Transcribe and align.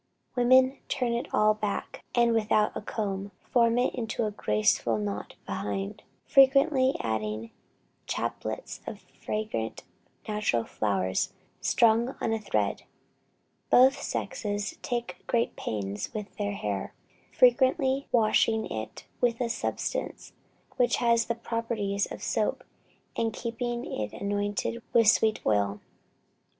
Women 0.35 0.79
turn 0.89 1.13
it 1.13 1.31
all 1.31 1.53
back, 1.53 2.03
and 2.15 2.33
without 2.33 2.71
a 2.75 2.81
comb, 2.81 3.29
form 3.51 3.77
it 3.77 3.93
into 3.93 4.25
a 4.25 4.31
graceful 4.31 4.97
knot 4.97 5.35
behind, 5.45 6.01
frequently 6.25 6.95
adding 7.01 7.51
chaplets 8.07 8.79
of 8.87 9.01
fragrant 9.23 9.83
natural 10.27 10.63
flowers 10.63 11.33
strung 11.59 12.15
on 12.19 12.33
a 12.33 12.39
thread. 12.39 12.81
Both 13.69 14.01
sexes 14.01 14.75
take 14.81 15.21
great 15.27 15.55
pains 15.55 16.11
with 16.15 16.35
their 16.37 16.53
hair, 16.53 16.95
frequently 17.31 18.07
washing 18.11 18.71
it 18.71 19.05
with 19.21 19.39
a 19.39 19.49
substance 19.49 20.33
which 20.77 20.95
has 20.95 21.25
the 21.25 21.35
properties 21.35 22.11
of 22.11 22.23
soap, 22.23 22.63
and 23.15 23.31
keeping 23.31 23.85
it 23.85 24.13
anointed 24.19 24.81
with 24.93 25.09
sweet 25.09 25.41
oil." 25.45 25.79